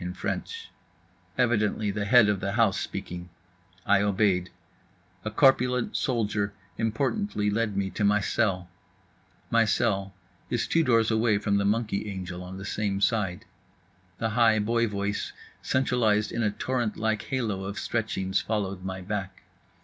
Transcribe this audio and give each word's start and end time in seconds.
In 0.00 0.12
French. 0.12 0.70
Evidently 1.38 1.92
the 1.92 2.04
head 2.04 2.28
of 2.28 2.40
the 2.40 2.54
house 2.54 2.80
speaking. 2.80 3.28
I 3.86 4.02
obeyed. 4.02 4.50
A 5.24 5.30
corpulent 5.30 5.96
soldier 5.96 6.52
importantly 6.78 7.48
lead 7.48 7.76
me 7.76 7.88
to 7.90 8.02
my 8.02 8.18
cell. 8.20 8.68
My 9.52 9.64
cell 9.64 10.12
is 10.50 10.66
two 10.66 10.82
doors 10.82 11.12
away 11.12 11.38
from 11.38 11.58
the 11.58 11.64
monkey 11.64 12.10
angel, 12.10 12.42
on 12.42 12.58
the 12.58 12.64
same 12.64 13.00
side. 13.00 13.44
The 14.18 14.30
high 14.30 14.58
boy 14.58 14.88
voice, 14.88 15.32
centralized 15.62 16.32
in 16.32 16.42
a 16.42 16.50
torrent 16.50 16.96
like 16.96 17.22
halo 17.22 17.62
of 17.62 17.78
stretchings, 17.78 18.40
followed 18.40 18.82
my 18.84 19.00
back. 19.00 19.44